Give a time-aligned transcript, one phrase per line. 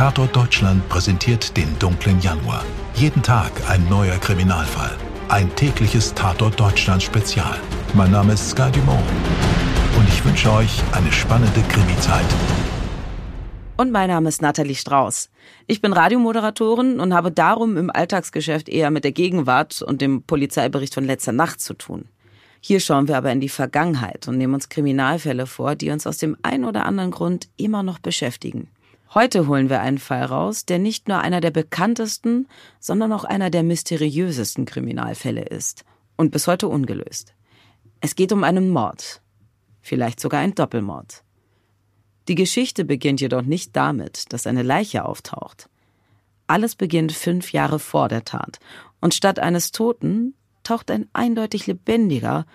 [0.00, 2.64] Tatort Deutschland präsentiert den dunklen Januar.
[2.94, 4.96] Jeden Tag ein neuer Kriminalfall.
[5.28, 7.60] Ein tägliches Tatort Deutschland Spezial.
[7.92, 9.04] Mein Name ist Sky Dumont.
[9.98, 12.24] Und ich wünsche euch eine spannende Krimi-Zeit.
[13.76, 15.28] Und mein Name ist Nathalie Strauß.
[15.66, 20.94] Ich bin Radiomoderatorin und habe darum im Alltagsgeschäft eher mit der Gegenwart und dem Polizeibericht
[20.94, 22.06] von letzter Nacht zu tun.
[22.62, 26.16] Hier schauen wir aber in die Vergangenheit und nehmen uns Kriminalfälle vor, die uns aus
[26.16, 28.68] dem einen oder anderen Grund immer noch beschäftigen.
[29.12, 32.46] Heute holen wir einen Fall raus, der nicht nur einer der bekanntesten,
[32.78, 35.84] sondern auch einer der mysteriösesten Kriminalfälle ist
[36.16, 37.34] und bis heute ungelöst.
[38.00, 39.20] Es geht um einen Mord,
[39.80, 41.24] vielleicht sogar ein Doppelmord.
[42.28, 45.68] Die Geschichte beginnt jedoch nicht damit, dass eine Leiche auftaucht.
[46.46, 48.60] Alles beginnt fünf Jahre vor der Tat,
[49.00, 52.46] und statt eines Toten taucht ein eindeutig lebendiger,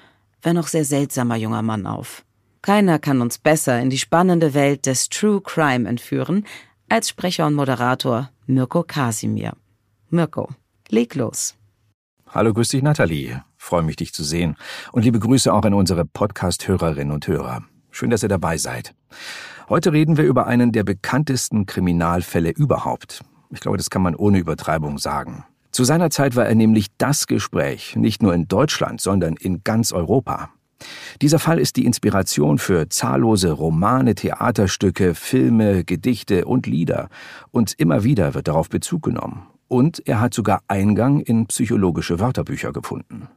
[0.41, 2.23] wenn auch sehr seltsamer junger Mann auf.
[2.65, 6.47] Keiner kann uns besser in die spannende Welt des True Crime entführen
[6.89, 9.53] als Sprecher und Moderator Mirko Kasimir.
[10.09, 10.49] Mirko,
[10.89, 11.53] leg los.
[12.27, 13.43] Hallo, grüß dich, Nathalie.
[13.55, 14.55] Freue mich, dich zu sehen.
[14.91, 17.61] Und liebe Grüße auch an unsere Podcast-Hörerinnen und Hörer.
[17.91, 18.95] Schön, dass ihr dabei seid.
[19.69, 23.23] Heute reden wir über einen der bekanntesten Kriminalfälle überhaupt.
[23.51, 25.45] Ich glaube, das kann man ohne Übertreibung sagen.
[25.69, 29.91] Zu seiner Zeit war er nämlich das Gespräch, nicht nur in Deutschland, sondern in ganz
[29.91, 30.49] Europa.
[31.21, 37.09] Dieser Fall ist die Inspiration für zahllose Romane, Theaterstücke, Filme, Gedichte und Lieder.
[37.51, 39.47] Und immer wieder wird darauf Bezug genommen.
[39.67, 43.27] Und er hat sogar Eingang in psychologische Wörterbücher gefunden.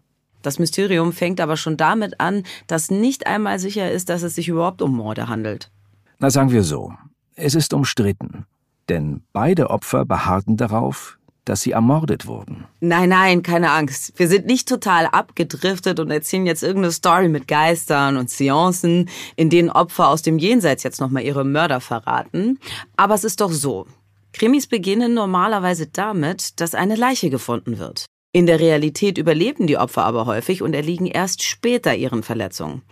[0.42, 4.48] Das Mysterium fängt aber schon damit an, dass nicht einmal sicher ist, dass es sich
[4.48, 5.70] überhaupt um Morde handelt.
[6.18, 6.92] Na sagen wir so,
[7.34, 8.46] es ist umstritten.
[8.88, 11.17] Denn beide Opfer beharrten darauf,
[11.48, 12.66] dass sie ermordet wurden.
[12.80, 14.12] Nein, nein, keine Angst.
[14.16, 19.50] Wir sind nicht total abgedriftet und erzählen jetzt irgendeine Story mit Geistern und Seancen, in
[19.50, 22.58] denen Opfer aus dem Jenseits jetzt nochmal ihre Mörder verraten.
[22.96, 23.86] Aber es ist doch so.
[24.32, 28.06] Krimis beginnen normalerweise damit, dass eine Leiche gefunden wird.
[28.32, 32.82] In der Realität überleben die Opfer aber häufig und erliegen erst später ihren Verletzungen.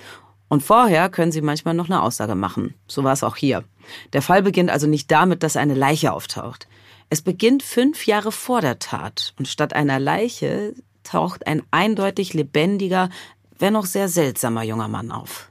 [0.48, 2.74] Und vorher können sie manchmal noch eine Aussage machen.
[2.86, 3.64] So war es auch hier.
[4.12, 6.68] Der Fall beginnt also nicht damit, dass eine Leiche auftaucht.
[7.08, 10.74] Es beginnt fünf Jahre vor der Tat und statt einer Leiche
[11.04, 13.10] taucht ein eindeutig lebendiger,
[13.58, 15.48] wenn auch sehr seltsamer junger Mann auf.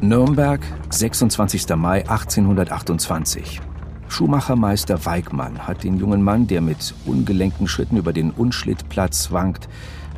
[0.00, 0.60] Nürnberg,
[0.90, 1.68] 26.
[1.76, 3.60] Mai 1828.
[4.08, 9.68] Schuhmachermeister Weigmann hat den jungen Mann, der mit ungelenken Schritten über den Unschlittplatz wankt,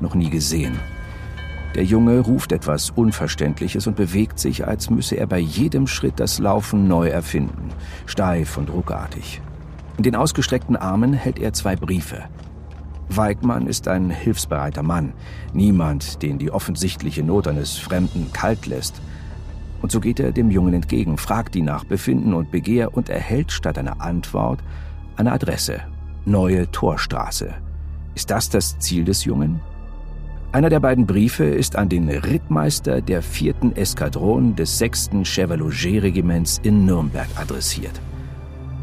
[0.01, 0.79] noch nie gesehen.
[1.75, 6.39] Der Junge ruft etwas Unverständliches und bewegt sich, als müsse er bei jedem Schritt das
[6.39, 7.69] Laufen neu erfinden,
[8.07, 9.43] steif und ruckartig.
[9.99, 12.25] In den ausgestreckten Armen hält er zwei Briefe.
[13.09, 15.13] Weigmann ist ein hilfsbereiter Mann,
[15.53, 19.01] niemand, den die offensichtliche Not eines Fremden kalt lässt.
[19.83, 23.53] Und so geht er dem Jungen entgegen, fragt ihn nach Befinden und Begehr und erhält
[23.53, 24.61] statt einer Antwort
[25.17, 25.81] eine Adresse.
[26.25, 27.53] Neue Torstraße.
[28.15, 29.61] Ist das das Ziel des Jungen?
[30.53, 36.85] Einer der beiden Briefe ist an den Rittmeister der vierten Eskadron des sechsten Chevalier-Regiments in
[36.85, 38.01] Nürnberg adressiert.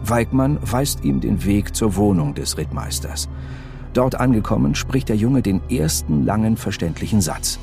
[0.03, 3.29] Weigmann weist ihm den Weg zur Wohnung des Rittmeisters.
[3.93, 7.59] Dort angekommen spricht der Junge den ersten langen verständlichen Satz.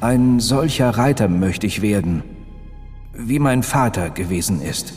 [0.00, 2.24] Ein solcher Reiter möchte ich werden,
[3.12, 4.92] wie mein Vater gewesen ist.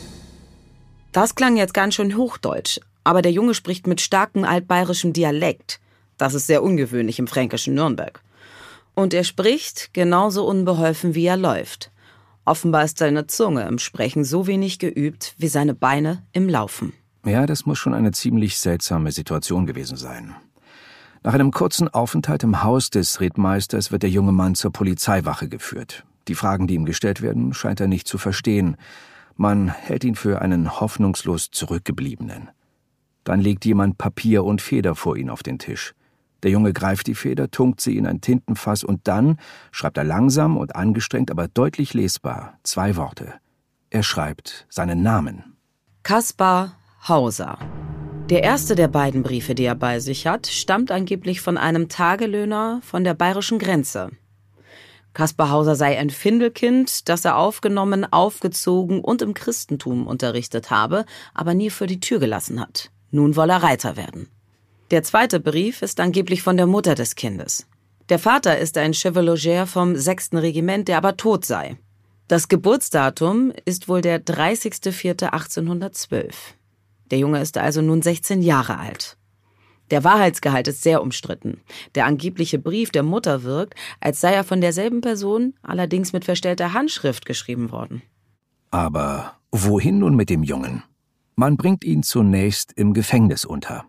[1.12, 5.80] Das klang jetzt ganz schön hochdeutsch, aber der Junge spricht mit starkem altbayerischem Dialekt.
[6.18, 8.20] Das ist sehr ungewöhnlich im fränkischen Nürnberg.
[8.94, 11.90] Und er spricht genauso unbeholfen, wie er läuft.
[12.46, 16.92] Offenbar ist seine Zunge im Sprechen so wenig geübt wie seine Beine im Laufen.
[17.24, 20.36] Ja, das muss schon eine ziemlich seltsame Situation gewesen sein.
[21.24, 26.04] Nach einem kurzen Aufenthalt im Haus des Rittmeisters wird der junge Mann zur Polizeiwache geführt.
[26.28, 28.76] Die Fragen, die ihm gestellt werden, scheint er nicht zu verstehen.
[29.34, 32.50] Man hält ihn für einen hoffnungslos Zurückgebliebenen.
[33.24, 35.95] Dann legt jemand Papier und Feder vor ihn auf den Tisch.
[36.42, 39.38] Der Junge greift die Feder, tunkt sie in ein Tintenfass und dann
[39.72, 43.34] schreibt er langsam und angestrengt, aber deutlich lesbar zwei Worte.
[43.90, 45.56] Er schreibt seinen Namen.
[46.02, 46.76] Kaspar
[47.08, 47.58] Hauser.
[48.28, 52.80] Der erste der beiden Briefe, die er bei sich hat, stammt angeblich von einem Tagelöhner
[52.82, 54.10] von der bayerischen Grenze.
[55.12, 61.54] Kaspar Hauser sei ein Findelkind, das er aufgenommen, aufgezogen und im Christentum unterrichtet habe, aber
[61.54, 62.90] nie für die Tür gelassen hat.
[63.10, 64.28] Nun wolle er Reiter werden.
[64.92, 67.66] Der zweite Brief ist angeblich von der Mutter des Kindes.
[68.08, 70.34] Der Vater ist ein Chevalier vom 6.
[70.34, 71.76] Regiment, der aber tot sei.
[72.28, 76.32] Das Geburtsdatum ist wohl der 30.04.1812.
[77.10, 79.16] Der Junge ist also nun 16 Jahre alt.
[79.90, 81.62] Der Wahrheitsgehalt ist sehr umstritten.
[81.96, 86.74] Der angebliche Brief der Mutter wirkt, als sei er von derselben Person, allerdings mit verstellter
[86.74, 88.02] Handschrift geschrieben worden.
[88.70, 90.84] Aber wohin nun mit dem Jungen?
[91.34, 93.84] Man bringt ihn zunächst im Gefängnis unter.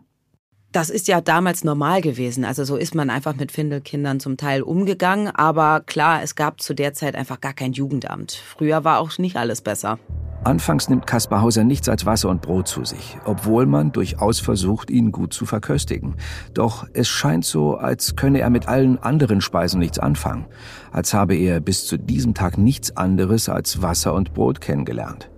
[0.72, 2.44] Das ist ja damals normal gewesen.
[2.44, 5.30] Also so ist man einfach mit Findelkindern zum Teil umgegangen.
[5.30, 8.34] Aber klar, es gab zu der Zeit einfach gar kein Jugendamt.
[8.34, 9.98] Früher war auch nicht alles besser.
[10.44, 14.90] Anfangs nimmt Kaspar Hauser nichts als Wasser und Brot zu sich, obwohl man durchaus versucht,
[14.90, 16.16] ihn gut zu verköstigen.
[16.54, 20.46] Doch es scheint so, als könne er mit allen anderen Speisen nichts anfangen,
[20.92, 25.30] als habe er bis zu diesem Tag nichts anderes als Wasser und Brot kennengelernt.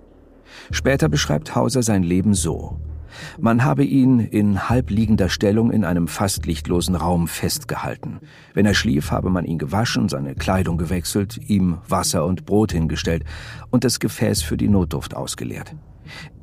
[0.70, 2.80] Später beschreibt Hauser sein Leben so.
[3.40, 8.20] Man habe ihn in halbliegender Stellung in einem fast lichtlosen Raum festgehalten.
[8.54, 13.24] Wenn er schlief, habe man ihn gewaschen, seine Kleidung gewechselt, ihm Wasser und Brot hingestellt
[13.70, 15.76] und das Gefäß für die Notduft ausgeleert.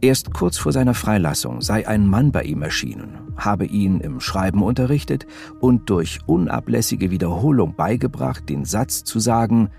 [0.00, 4.62] Erst kurz vor seiner Freilassung sei ein Mann bei ihm erschienen, habe ihn im Schreiben
[4.62, 5.26] unterrichtet
[5.60, 9.70] und durch unablässige Wiederholung beigebracht, den Satz zu sagen,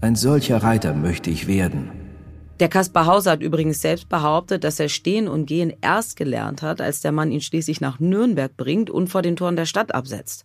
[0.00, 2.01] ein solcher Reiter möchte ich werden.
[2.62, 6.80] Der Kaspar Hauser hat übrigens selbst behauptet, dass er Stehen und Gehen erst gelernt hat,
[6.80, 10.44] als der Mann ihn schließlich nach Nürnberg bringt und vor den Toren der Stadt absetzt.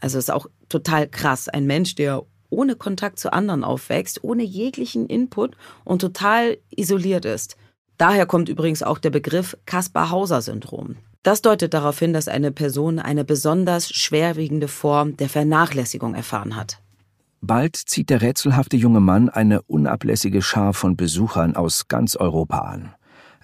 [0.00, 1.48] Also ist auch total krass.
[1.48, 7.56] Ein Mensch, der ohne Kontakt zu anderen aufwächst, ohne jeglichen Input und total isoliert ist.
[7.98, 10.98] Daher kommt übrigens auch der Begriff Kaspar-Hauser-Syndrom.
[11.24, 16.80] Das deutet darauf hin, dass eine Person eine besonders schwerwiegende Form der Vernachlässigung erfahren hat.
[17.40, 22.94] Bald zieht der rätselhafte junge Mann eine unablässige Schar von Besuchern aus ganz Europa an.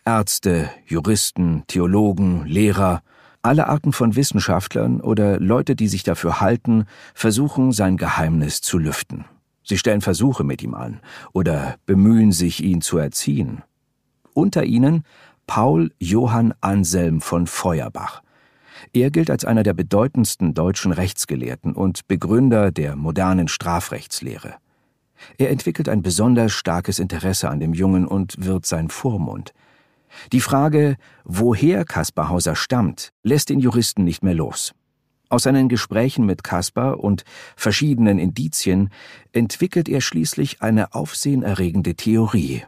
[0.04, 3.02] Ärzte, Juristen, Theologen, Lehrer,
[3.42, 9.24] alle Arten von Wissenschaftlern oder Leute, die sich dafür halten, versuchen sein Geheimnis zu lüften.
[9.64, 11.00] Sie stellen Versuche mit ihm an
[11.32, 13.62] oder bemühen sich, ihn zu erziehen.
[14.34, 15.04] Unter ihnen
[15.46, 18.22] Paul Johann Anselm von Feuerbach,
[18.92, 24.54] er gilt als einer der bedeutendsten deutschen Rechtsgelehrten und Begründer der modernen Strafrechtslehre.
[25.38, 29.52] Er entwickelt ein besonders starkes Interesse an dem Jungen und wird sein Vormund.
[30.32, 34.74] Die Frage, woher Kaspar Hauser stammt, lässt den Juristen nicht mehr los.
[35.28, 37.24] Aus seinen Gesprächen mit Kaspar und
[37.56, 38.90] verschiedenen Indizien
[39.32, 42.64] entwickelt er schließlich eine aufsehenerregende Theorie.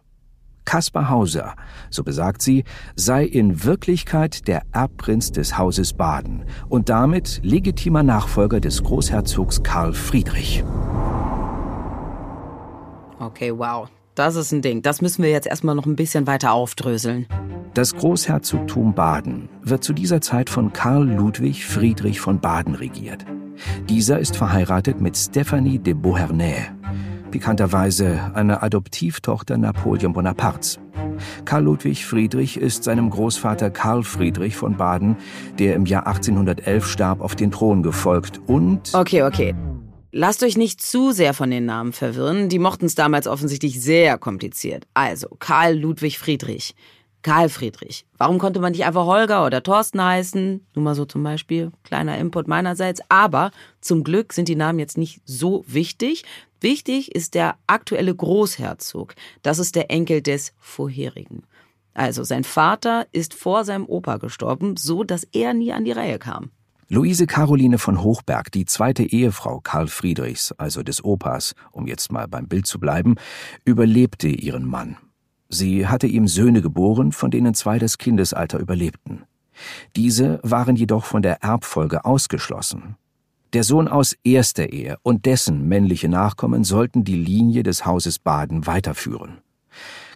[0.64, 1.54] Kaspar Hauser,
[1.90, 2.64] so besagt sie,
[2.96, 9.92] sei in Wirklichkeit der Erbprinz des Hauses Baden und damit legitimer Nachfolger des Großherzogs Karl
[9.92, 10.64] Friedrich.
[13.18, 13.88] Okay, wow.
[14.14, 14.82] Das ist ein Ding.
[14.82, 17.26] Das müssen wir jetzt erstmal noch ein bisschen weiter aufdröseln.
[17.74, 23.24] Das Großherzogtum Baden wird zu dieser Zeit von Karl Ludwig Friedrich von Baden regiert.
[23.88, 26.70] Dieser ist verheiratet mit Stephanie de Beauharnais
[27.34, 30.78] pikanterweise eine Adoptivtochter Napoleon Bonapartes.
[31.44, 35.16] Karl Ludwig Friedrich ist seinem Großvater Karl Friedrich von Baden,
[35.58, 38.94] der im Jahr 1811 starb, auf den Thron gefolgt und...
[38.94, 39.52] Okay, okay.
[40.12, 42.48] Lasst euch nicht zu sehr von den Namen verwirren.
[42.48, 44.86] Die mochten es damals offensichtlich sehr kompliziert.
[44.94, 46.76] Also, Karl Ludwig Friedrich.
[47.22, 48.04] Karl Friedrich.
[48.16, 50.64] Warum konnte man nicht einfach Holger oder Thorsten heißen?
[50.74, 51.72] Nur mal so zum Beispiel.
[51.82, 53.00] Kleiner Input meinerseits.
[53.08, 56.22] Aber zum Glück sind die Namen jetzt nicht so wichtig.
[56.64, 59.14] Wichtig ist der aktuelle Großherzog.
[59.42, 61.42] Das ist der Enkel des vorherigen.
[61.92, 66.18] Also sein Vater ist vor seinem Opa gestorben, so dass er nie an die Reihe
[66.18, 66.52] kam.
[66.88, 72.28] Luise Caroline von Hochberg, die zweite Ehefrau Karl Friedrichs, also des Opas, um jetzt mal
[72.28, 73.16] beim Bild zu bleiben,
[73.66, 74.96] überlebte ihren Mann.
[75.50, 79.24] Sie hatte ihm Söhne geboren, von denen zwei das Kindesalter überlebten.
[79.96, 82.96] Diese waren jedoch von der Erbfolge ausgeschlossen.
[83.54, 88.66] Der Sohn aus erster Ehe und dessen männliche Nachkommen sollten die Linie des Hauses Baden
[88.66, 89.38] weiterführen.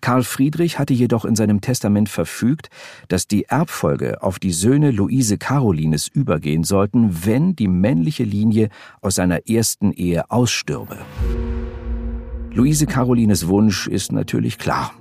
[0.00, 2.68] Karl Friedrich hatte jedoch in seinem Testament verfügt,
[3.07, 8.71] dass die Erbfolge auf die Söhne Luise Carolines übergehen sollten, wenn die männliche Linie
[9.02, 10.99] aus seiner ersten Ehe ausstürbe.
[12.52, 14.92] Luise Carolines Wunsch ist natürlich klar.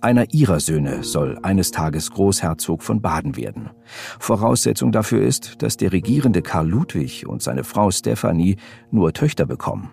[0.00, 3.70] Einer ihrer Söhne soll eines Tages Großherzog von Baden werden.
[4.18, 8.56] Voraussetzung dafür ist, dass der regierende Karl Ludwig und seine Frau Stephanie
[8.90, 9.90] nur Töchter bekommen.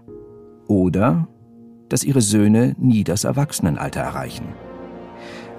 [0.68, 1.28] Oder
[1.90, 4.46] dass ihre Söhne nie das Erwachsenenalter erreichen.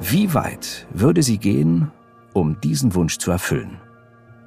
[0.01, 1.91] Wie weit würde sie gehen,
[2.33, 3.79] um diesen Wunsch zu erfüllen?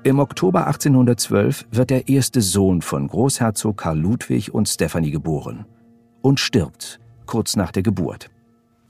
[0.03, 5.65] Im Oktober 1812 wird der erste Sohn von Großherzog Karl Ludwig und Stephanie geboren
[6.21, 8.29] und stirbt kurz nach der Geburt.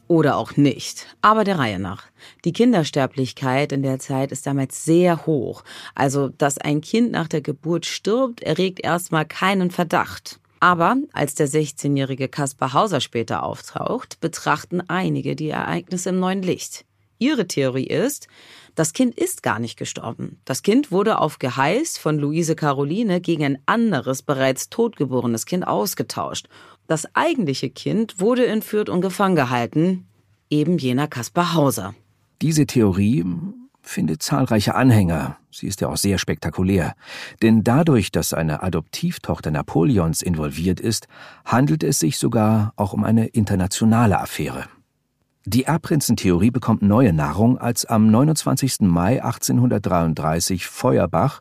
[0.07, 1.07] Oder auch nicht.
[1.21, 2.03] Aber der Reihe nach.
[2.43, 5.63] Die Kindersterblichkeit in der Zeit ist damals sehr hoch.
[5.95, 10.39] Also, dass ein Kind nach der Geburt stirbt, erregt erstmal keinen Verdacht.
[10.59, 16.85] Aber als der 16-jährige Kaspar Hauser später auftaucht, betrachten einige die Ereignisse im neuen Licht.
[17.17, 18.27] Ihre Theorie ist,
[18.75, 20.41] das Kind ist gar nicht gestorben.
[20.43, 26.49] Das Kind wurde auf Geheiß von Luise Caroline gegen ein anderes, bereits totgeborenes Kind ausgetauscht
[26.87, 30.05] das eigentliche Kind wurde entführt und gefangen gehalten,
[30.49, 31.95] eben jener Kaspar Hauser.
[32.41, 33.25] Diese Theorie
[33.81, 35.37] findet zahlreiche Anhänger.
[35.51, 36.95] Sie ist ja auch sehr spektakulär.
[37.41, 41.07] Denn dadurch, dass eine Adoptivtochter Napoleons involviert ist,
[41.45, 44.65] handelt es sich sogar auch um eine internationale Affäre.
[45.47, 48.81] Die Erbprinzentheorie bekommt neue Nahrung, als am 29.
[48.81, 51.39] Mai 1833 Feuerbach,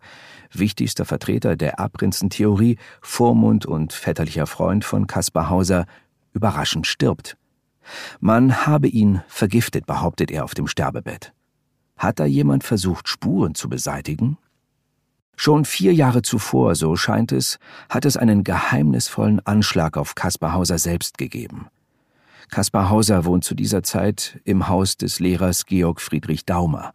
[0.58, 5.86] wichtigster Vertreter der Erbprinzentheorie, Vormund und väterlicher Freund von Kaspar Hauser,
[6.32, 7.36] überraschend stirbt.
[8.20, 11.32] Man habe ihn vergiftet, behauptet er auf dem Sterbebett.
[11.96, 14.38] Hat da jemand versucht, Spuren zu beseitigen?
[15.36, 17.58] Schon vier Jahre zuvor, so scheint es,
[17.88, 21.68] hat es einen geheimnisvollen Anschlag auf Kaspar Hauser selbst gegeben.
[22.50, 26.92] Kaspar Hauser wohnt zu dieser Zeit im Haus des Lehrers Georg Friedrich Daumer.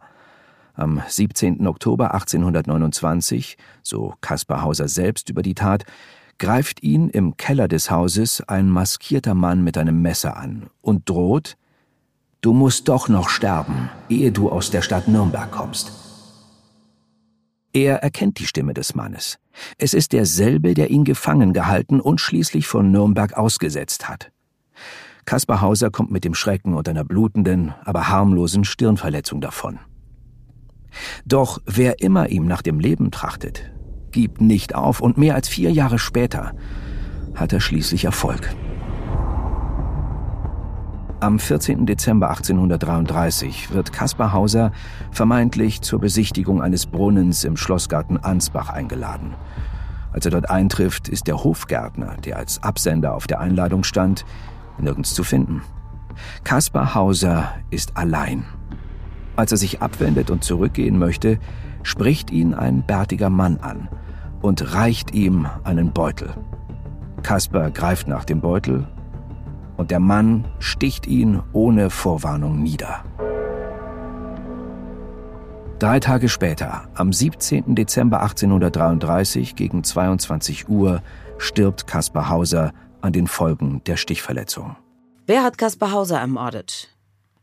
[0.74, 1.66] Am 17.
[1.66, 5.84] Oktober 1829, so Kaspar Hauser selbst über die Tat,
[6.38, 11.56] greift ihn im Keller des Hauses ein maskierter Mann mit einem Messer an und droht,
[12.42, 15.92] Du musst doch noch sterben, ehe du aus der Stadt Nürnberg kommst.
[17.74, 19.38] Er erkennt die Stimme des Mannes.
[19.76, 24.32] Es ist derselbe, der ihn gefangen gehalten und schließlich von Nürnberg ausgesetzt hat.
[25.26, 29.78] Kaspar Hauser kommt mit dem Schrecken und einer blutenden, aber harmlosen Stirnverletzung davon.
[31.24, 33.70] Doch wer immer ihm nach dem Leben trachtet,
[34.10, 36.52] gibt nicht auf und mehr als vier Jahre später
[37.34, 38.54] hat er schließlich Erfolg.
[41.20, 41.84] Am 14.
[41.84, 44.72] Dezember 1833 wird Kaspar Hauser
[45.10, 49.34] vermeintlich zur Besichtigung eines Brunnens im Schlossgarten Ansbach eingeladen.
[50.12, 54.24] Als er dort eintrifft, ist der Hofgärtner, der als Absender auf der Einladung stand,
[54.78, 55.62] nirgends zu finden.
[56.42, 58.44] Kaspar Hauser ist allein.
[59.40, 61.38] Als er sich abwendet und zurückgehen möchte,
[61.82, 63.88] spricht ihn ein bärtiger Mann an
[64.42, 66.34] und reicht ihm einen Beutel.
[67.22, 68.86] Kaspar greift nach dem Beutel
[69.78, 73.02] und der Mann sticht ihn ohne Vorwarnung nieder.
[75.78, 77.74] Drei Tage später, am 17.
[77.74, 81.00] Dezember 1833 gegen 22 Uhr,
[81.38, 84.76] stirbt Kaspar Hauser an den Folgen der Stichverletzung.
[85.24, 86.94] Wer hat Kaspar Hauser ermordet?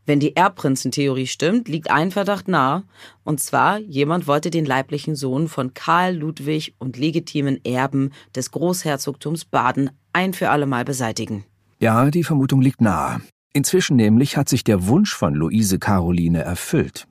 [0.07, 2.83] Wenn die Erbprinzentheorie stimmt, liegt ein Verdacht nahe.
[3.25, 9.43] Und zwar, jemand wollte den leiblichen Sohn von Karl Ludwig und legitimen Erben des Großherzogtums
[9.43, 11.43] Baden ein für allemal beseitigen.
[11.81, 13.19] Ja, die Vermutung liegt nahe.
[13.51, 17.05] Inzwischen nämlich hat sich der Wunsch von Luise Caroline erfüllt.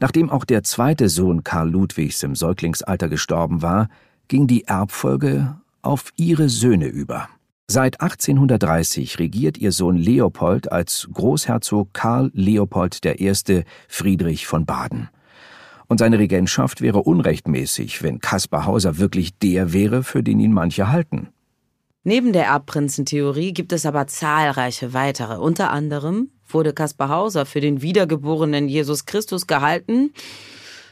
[0.00, 3.88] Nachdem auch der zweite Sohn Karl Ludwigs im Säuglingsalter gestorben war,
[4.26, 7.28] ging die Erbfolge auf ihre Söhne über.
[7.68, 13.32] Seit 1830 regiert ihr Sohn Leopold als Großherzog Karl Leopold I.
[13.88, 15.08] Friedrich von Baden.
[15.86, 20.88] Und seine Regentschaft wäre unrechtmäßig, wenn Kaspar Hauser wirklich der wäre, für den ihn manche
[20.88, 21.28] halten.
[22.04, 25.36] Neben der Erbprinzentheorie gibt es aber zahlreiche weitere.
[25.36, 30.12] Unter anderem wurde Kaspar Hauser für den wiedergeborenen Jesus Christus gehalten.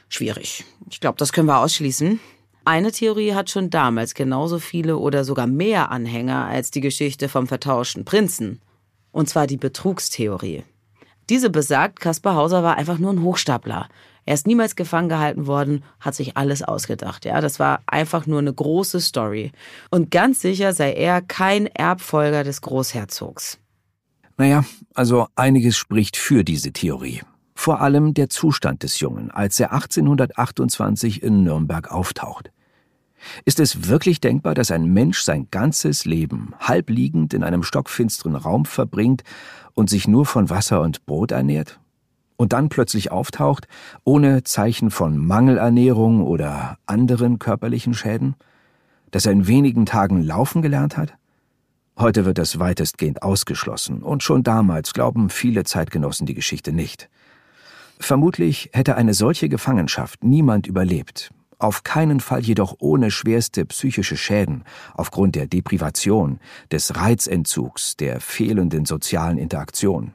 [0.09, 0.65] Schwierig.
[0.89, 2.21] Ich glaube, das können wir ausschließen.
[2.64, 7.47] Eine Theorie hat schon damals genauso viele oder sogar mehr Anhänger als die Geschichte vom
[7.47, 8.61] vertauschten Prinzen.
[9.12, 10.64] Und zwar die Betrugstheorie.
[11.31, 13.88] Diese besagt, Kaspar Hauser war einfach nur ein Hochstapler.
[14.26, 17.25] Er ist niemals gefangen gehalten worden, hat sich alles ausgedacht.
[17.25, 19.52] Ja, das war einfach nur eine große Story.
[19.90, 23.59] Und ganz sicher sei er kein Erbfolger des Großherzogs.
[24.37, 24.64] Naja,
[24.95, 27.23] also einiges spricht für diese Theorie.
[27.62, 32.50] Vor allem der Zustand des Jungen, als er 1828 in Nürnberg auftaucht.
[33.45, 38.64] Ist es wirklich denkbar, dass ein Mensch sein ganzes Leben halbliegend in einem stockfinsteren Raum
[38.64, 39.25] verbringt
[39.75, 41.79] und sich nur von Wasser und Brot ernährt?
[42.38, 43.69] Und dann plötzlich auftaucht,
[44.05, 48.37] ohne Zeichen von Mangelernährung oder anderen körperlichen Schäden?
[49.11, 51.12] Dass er in wenigen Tagen laufen gelernt hat?
[51.99, 57.11] Heute wird das weitestgehend ausgeschlossen, und schon damals glauben viele Zeitgenossen die Geschichte nicht.
[58.00, 64.64] Vermutlich hätte eine solche Gefangenschaft niemand überlebt, auf keinen Fall jedoch ohne schwerste psychische Schäden
[64.95, 66.40] aufgrund der Deprivation,
[66.73, 70.14] des Reizentzugs, der fehlenden sozialen Interaktion.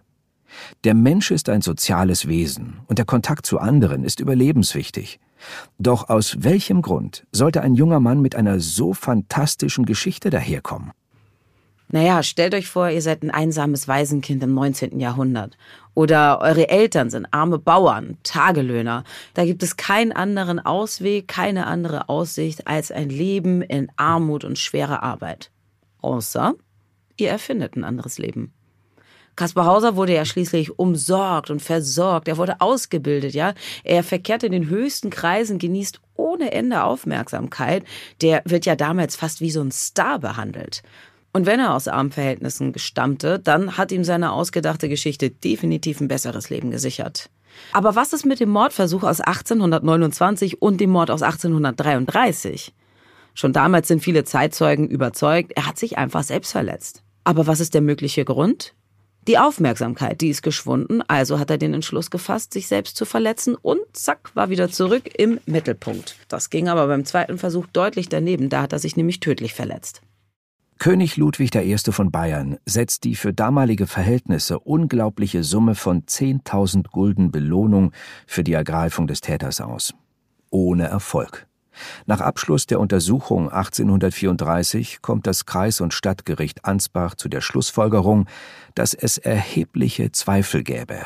[0.84, 5.20] Der Mensch ist ein soziales Wesen und der Kontakt zu anderen ist überlebenswichtig.
[5.78, 10.92] Doch aus welchem Grund sollte ein junger Mann mit einer so fantastischen Geschichte daherkommen?
[11.88, 15.00] Naja, stellt euch vor, ihr seid ein einsames Waisenkind im 19.
[15.00, 15.56] Jahrhundert.
[15.96, 19.06] Oder eure Eltern sind arme Bauern, Tagelöhner.
[19.34, 24.60] Da gibt es keinen anderen Ausweg, keine andere Aussicht als ein Leben in Armut und
[24.60, 25.52] schwerer Arbeit.
[26.02, 26.54] Außer
[27.18, 28.54] ihr erfindet ein anderes Leben.
[29.38, 32.28] Kaspar Hauser wurde ja schließlich umsorgt und versorgt.
[32.28, 33.54] Er wurde ausgebildet, ja.
[33.84, 37.84] Er verkehrt in den höchsten Kreisen, genießt ohne Ende Aufmerksamkeit.
[38.22, 40.84] Der wird ja damals fast wie so ein Star behandelt.
[41.36, 46.08] Und wenn er aus armen Verhältnissen gestammte, dann hat ihm seine ausgedachte Geschichte definitiv ein
[46.08, 47.30] besseres Leben gesichert.
[47.74, 52.74] Aber was ist mit dem Mordversuch aus 1829 und dem Mord aus 1833?
[53.34, 57.04] Schon damals sind viele Zeitzeugen überzeugt, er hat sich einfach selbst verletzt.
[57.26, 58.74] Aber was ist der mögliche Grund?
[59.28, 63.56] Die Aufmerksamkeit, die ist geschwunden, also hat er den Entschluss gefasst, sich selbst zu verletzen
[63.56, 66.16] und zack, war wieder zurück im Mittelpunkt.
[66.30, 70.02] Das ging aber beim zweiten Versuch deutlich daneben, da hat er sich nämlich tödlich verletzt.
[70.78, 71.78] König Ludwig I.
[71.78, 77.92] von Bayern setzt die für damalige Verhältnisse unglaubliche Summe von 10.000 Gulden Belohnung
[78.28, 79.94] für die Ergreifung des Täters aus.
[80.52, 81.48] Ohne Erfolg.
[82.06, 88.28] Nach Abschluss der Untersuchung 1834 kommt das Kreis- und Stadtgericht Ansbach zu der Schlussfolgerung,
[88.76, 91.00] dass es erhebliche Zweifel gäbe,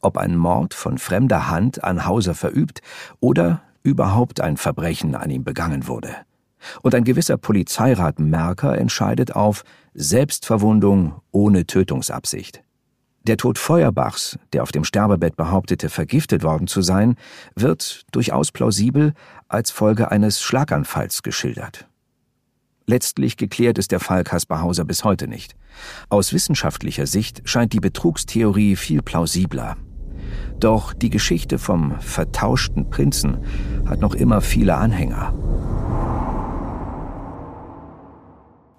[0.00, 2.80] ob ein Mord von fremder Hand an Hauser verübt
[3.20, 6.14] oder überhaupt ein Verbrechen an ihm begangen wurde.
[6.82, 9.64] Und ein gewisser Polizeirat Merker entscheidet auf
[9.94, 12.62] Selbstverwundung ohne Tötungsabsicht.
[13.24, 17.16] Der Tod Feuerbachs, der auf dem Sterbebett behauptete, vergiftet worden zu sein,
[17.54, 19.12] wird durchaus plausibel
[19.48, 21.86] als Folge eines Schlaganfalls geschildert.
[22.86, 25.54] Letztlich geklärt ist der Fall Kaspar Hauser bis heute nicht.
[26.08, 29.76] Aus wissenschaftlicher Sicht scheint die Betrugstheorie viel plausibler.
[30.58, 33.44] Doch die Geschichte vom vertauschten Prinzen
[33.86, 35.34] hat noch immer viele Anhänger.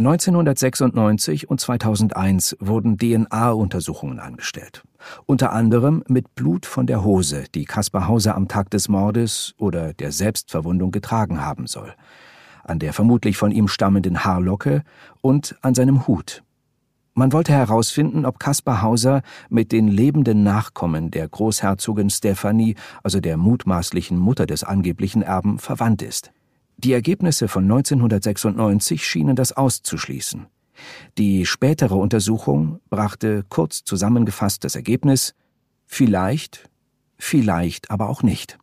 [0.01, 4.83] 1996 und 2001 wurden DNA-Untersuchungen angestellt.
[5.27, 9.93] Unter anderem mit Blut von der Hose, die Kaspar Hauser am Tag des Mordes oder
[9.93, 11.93] der Selbstverwundung getragen haben soll,
[12.63, 14.83] an der vermutlich von ihm stammenden Haarlocke
[15.21, 16.43] und an seinem Hut.
[17.13, 23.37] Man wollte herausfinden, ob Kaspar Hauser mit den lebenden Nachkommen der Großherzogin Stephanie, also der
[23.37, 26.31] mutmaßlichen Mutter des angeblichen Erben, verwandt ist.
[26.83, 30.47] Die Ergebnisse von 1996 schienen das auszuschließen.
[31.19, 35.35] Die spätere Untersuchung brachte kurz zusammengefasst das Ergebnis
[35.85, 36.69] vielleicht,
[37.19, 38.57] vielleicht aber auch nicht.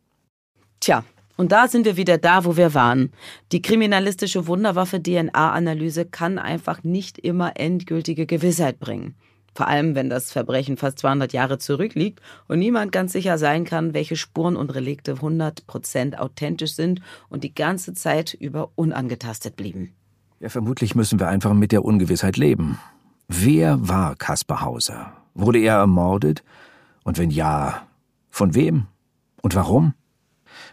[0.81, 1.05] Tja,
[1.37, 3.13] und da sind wir wieder da, wo wir waren.
[3.53, 9.15] Die kriminalistische Wunderwaffe DNA-Analyse kann einfach nicht immer endgültige Gewissheit bringen.
[9.53, 13.93] Vor allem, wenn das Verbrechen fast 200 Jahre zurückliegt und niemand ganz sicher sein kann,
[13.93, 19.93] welche Spuren und Relikte 100% authentisch sind und die ganze Zeit über unangetastet blieben.
[20.39, 22.79] Ja, vermutlich müssen wir einfach mit der Ungewissheit leben.
[23.27, 25.13] Wer war Kaspar Hauser?
[25.33, 26.43] Wurde er ermordet?
[27.03, 27.87] Und wenn ja,
[28.29, 28.87] von wem?
[29.41, 29.93] Und warum?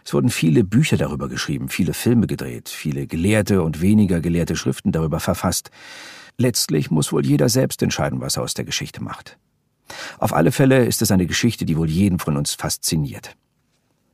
[0.07, 4.93] Es wurden viele Bücher darüber geschrieben, viele Filme gedreht, viele gelehrte und weniger gelehrte Schriften
[4.93, 5.69] darüber verfasst.
[6.37, 9.37] Letztlich muss wohl jeder selbst entscheiden, was er aus der Geschichte macht.
[10.17, 13.35] Auf alle Fälle ist es eine Geschichte, die wohl jeden von uns fasziniert.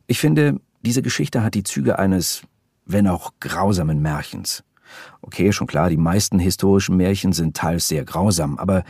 [0.07, 2.41] Ich finde, diese Geschichte hat die Züge eines,
[2.87, 4.63] wenn auch grausamen Märchens.
[5.21, 8.83] Okay, schon klar, die meisten historischen Märchen sind teils sehr grausam, aber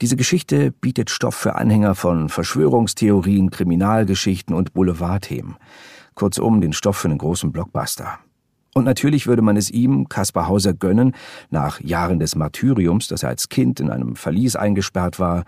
[0.00, 5.56] diese Geschichte bietet Stoff für Anhänger von Verschwörungstheorien, Kriminalgeschichten und Boulevardthemen.
[6.14, 8.18] Kurzum, den Stoff für einen großen Blockbuster.
[8.74, 11.14] Und natürlich würde man es ihm, Kaspar Hauser, gönnen,
[11.50, 15.44] nach Jahren des Martyriums, dass er als Kind in einem Verlies eingesperrt war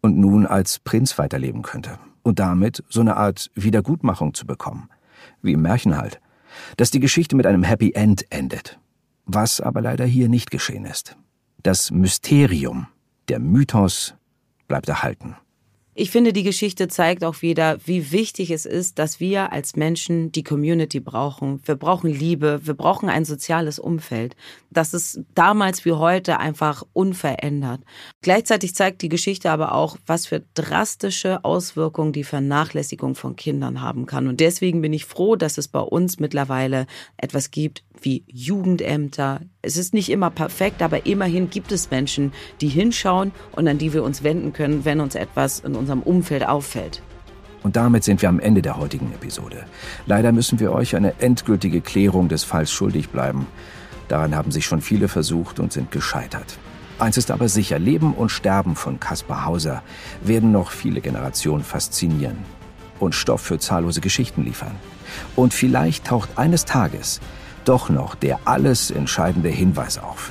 [0.00, 1.98] und nun als Prinz weiterleben könnte.
[2.22, 4.88] Und damit so eine Art Wiedergutmachung zu bekommen.
[5.42, 6.20] Wie im Märchen halt.
[6.76, 8.78] Dass die Geschichte mit einem Happy End endet.
[9.26, 11.16] Was aber leider hier nicht geschehen ist.
[11.62, 12.86] Das Mysterium,
[13.28, 14.14] der Mythos
[14.68, 15.36] bleibt erhalten.
[16.00, 20.30] Ich finde, die Geschichte zeigt auch wieder, wie wichtig es ist, dass wir als Menschen
[20.30, 21.60] die Community brauchen.
[21.64, 24.36] Wir brauchen Liebe, wir brauchen ein soziales Umfeld.
[24.70, 27.80] Das ist damals wie heute einfach unverändert.
[28.22, 34.06] Gleichzeitig zeigt die Geschichte aber auch, was für drastische Auswirkungen die Vernachlässigung von Kindern haben
[34.06, 34.28] kann.
[34.28, 39.40] Und deswegen bin ich froh, dass es bei uns mittlerweile etwas gibt wie Jugendämter.
[39.62, 43.92] Es ist nicht immer perfekt, aber immerhin gibt es Menschen, die hinschauen und an die
[43.92, 47.02] wir uns wenden können, wenn uns etwas in unserem Umfeld auffällt.
[47.62, 49.64] Und damit sind wir am Ende der heutigen Episode.
[50.06, 53.46] Leider müssen wir euch eine endgültige Klärung des Falls schuldig bleiben.
[54.08, 56.58] Daran haben sich schon viele versucht und sind gescheitert.
[56.98, 59.82] Eins ist aber sicher, Leben und Sterben von Kaspar Hauser
[60.22, 62.38] werden noch viele Generationen faszinieren
[62.98, 64.74] und Stoff für zahllose Geschichten liefern.
[65.36, 67.20] Und vielleicht taucht eines Tages
[67.68, 70.30] doch noch der alles entscheidende Hinweis auf.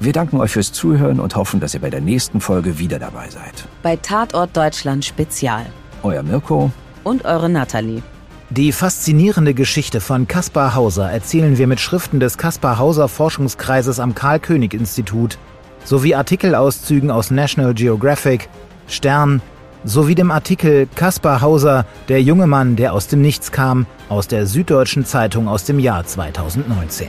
[0.00, 3.30] Wir danken euch fürs Zuhören und hoffen, dass ihr bei der nächsten Folge wieder dabei
[3.30, 3.66] seid.
[3.82, 5.66] Bei Tatort Deutschland Spezial.
[6.02, 6.70] Euer Mirko
[7.04, 8.02] und eure Nathalie.
[8.50, 14.14] Die faszinierende Geschichte von Kaspar Hauser erzählen wir mit Schriften des Kaspar Hauser Forschungskreises am
[14.14, 15.38] Karl-König-Institut
[15.84, 18.48] sowie Artikelauszügen aus National Geographic,
[18.86, 19.40] Stern
[19.84, 24.46] sowie dem Artikel Kaspar Hauser, der junge Mann, der aus dem Nichts kam, aus der
[24.46, 27.08] Süddeutschen Zeitung aus dem Jahr 2019.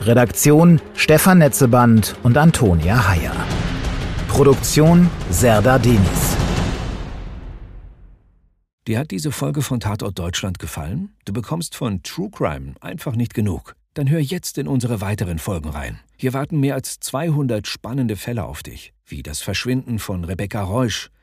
[0.00, 3.34] Redaktion Stefan Netzeband und Antonia Heyer.
[4.28, 6.36] Produktion Serda Denis.
[8.86, 11.10] Dir hat diese Folge von Tatort Deutschland gefallen?
[11.24, 13.74] Du bekommst von True Crime einfach nicht genug.
[13.94, 15.98] Dann hör jetzt in unsere weiteren Folgen rein.
[16.16, 21.10] Hier warten mehr als 200 spannende Fälle auf dich, wie das Verschwinden von Rebecca Reusch,